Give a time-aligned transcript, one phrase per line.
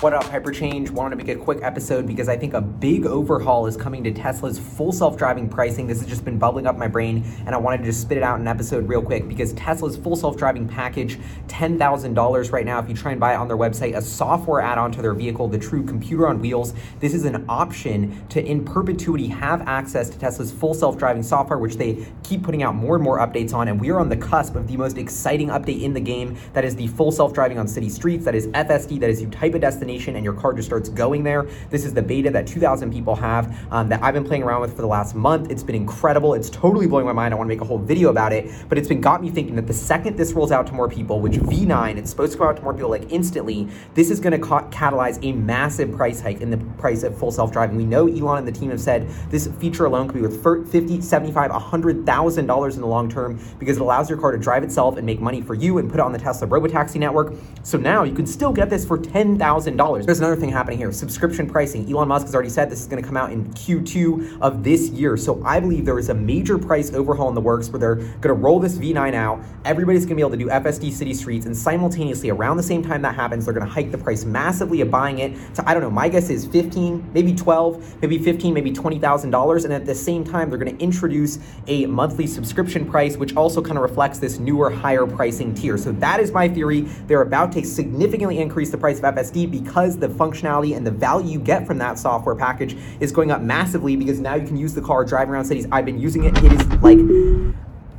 [0.00, 0.90] What up, Hyperchange?
[0.90, 4.12] Wanted to make a quick episode because I think a big overhaul is coming to
[4.12, 5.86] Tesla's full self driving pricing.
[5.86, 8.24] This has just been bubbling up my brain, and I wanted to just spit it
[8.24, 12.80] out in an episode real quick because Tesla's full self driving package, $10,000 right now,
[12.80, 15.14] if you try and buy it on their website, a software add on to their
[15.14, 16.74] vehicle, the true computer on wheels.
[16.98, 21.58] This is an option to, in perpetuity, have access to Tesla's full self driving software,
[21.60, 23.68] which they keep putting out more and more updates on.
[23.68, 26.64] And we are on the cusp of the most exciting update in the game that
[26.64, 29.54] is the full self driving on city streets, that is FSD, that is you type
[29.54, 31.46] a destination destination and your car just starts going there.
[31.70, 34.74] This is the beta that 2,000 people have um, that I've been playing around with
[34.74, 35.50] for the last month.
[35.50, 36.34] It's been incredible.
[36.34, 37.32] It's totally blowing my mind.
[37.32, 39.56] I want to make a whole video about it, but it's been got me thinking
[39.56, 42.44] that the second this rolls out to more people, which V9, it's supposed to go
[42.44, 46.20] out to more people like instantly, this is going to ca- catalyze a massive price
[46.20, 47.76] hike in the price of full self-driving.
[47.76, 51.00] We know Elon and the team have said this feature alone could be worth 50,
[51.00, 55.06] 75, $100,000 in the long term because it allows your car to drive itself and
[55.06, 57.34] make money for you and put it on the Tesla Robotaxi network.
[57.62, 60.06] So now you can still get this for $10,000 $1,000.
[60.06, 61.90] There's another thing happening here subscription pricing.
[61.92, 64.88] Elon Musk has already said this is going to come out in Q2 of this
[64.90, 65.16] year.
[65.16, 68.22] So I believe there is a major price overhaul in the works where they're going
[68.22, 69.40] to roll this V9 out.
[69.64, 71.46] Everybody's going to be able to do FSD city streets.
[71.46, 74.80] And simultaneously, around the same time that happens, they're going to hike the price massively
[74.80, 78.54] of buying it to, I don't know, my guess is 15, maybe 12, maybe 15,
[78.54, 79.64] maybe $20,000.
[79.64, 83.62] And at the same time, they're going to introduce a monthly subscription price, which also
[83.62, 85.76] kind of reflects this newer, higher pricing tier.
[85.78, 86.82] So that is my theory.
[87.06, 91.32] They're about to significantly increase the price of FSD because the functionality and the value
[91.32, 94.74] you get from that software package is going up massively because now you can use
[94.74, 95.66] the car, drive around cities.
[95.72, 96.36] I've been using it.
[96.44, 96.98] It is like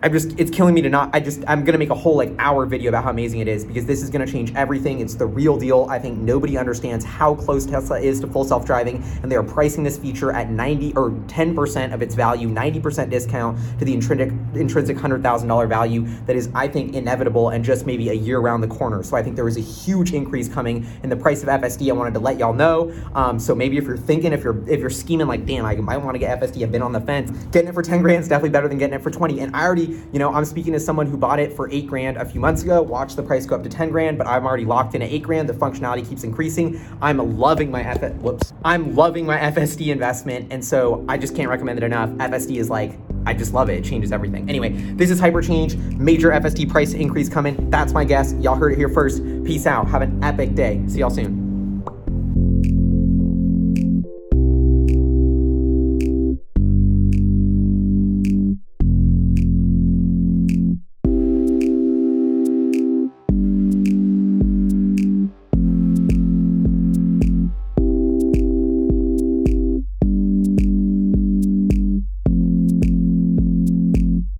[0.05, 2.31] I'm just it's killing me to not I just I'm gonna make a whole like
[2.37, 4.99] hour video about how amazing it is because this is gonna change everything.
[4.99, 5.87] It's the real deal.
[5.89, 9.83] I think nobody understands how close Tesla is to full self-driving, and they are pricing
[9.83, 14.95] this feature at 90 or 10% of its value, 90% discount to the intrinsic intrinsic
[14.95, 18.61] hundred thousand dollar value that is, I think, inevitable and just maybe a year around
[18.61, 19.01] the corner.
[19.01, 21.89] So I think there is a huge increase coming in the price of FSD.
[21.89, 22.93] I wanted to let y'all know.
[23.15, 25.97] Um, so maybe if you're thinking, if you're if you're scheming like, damn, I might
[25.97, 26.61] want to get FSD.
[26.61, 27.31] I've been on the fence.
[27.47, 29.39] Getting it for 10 grand is definitely better than getting it for 20.
[29.39, 32.17] And I already you know, I'm speaking as someone who bought it for eight grand
[32.17, 34.65] a few months ago, watched the price go up to 10 grand, but I'm already
[34.65, 35.49] locked in at eight grand.
[35.49, 36.79] The functionality keeps increasing.
[37.01, 38.53] I'm loving my F whoops.
[38.63, 40.51] I'm loving my FSD investment.
[40.51, 42.09] And so I just can't recommend it enough.
[42.11, 42.93] FSD is like,
[43.25, 43.79] I just love it.
[43.79, 44.47] It changes everything.
[44.49, 45.97] Anyway, this is Hyperchange.
[45.97, 47.69] Major FSD price increase coming.
[47.69, 48.33] That's my guess.
[48.35, 49.23] Y'all heard it here first.
[49.43, 49.87] Peace out.
[49.87, 50.83] Have an epic day.
[50.87, 51.44] See y'all soon.